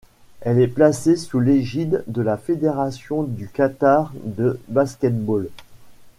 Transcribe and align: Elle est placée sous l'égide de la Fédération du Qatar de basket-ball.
Elle 0.41 0.59
est 0.59 0.67
placée 0.67 1.15
sous 1.15 1.39
l'égide 1.39 2.03
de 2.07 2.23
la 2.23 2.35
Fédération 2.35 3.21
du 3.21 3.47
Qatar 3.47 4.11
de 4.23 4.59
basket-ball. 4.67 5.49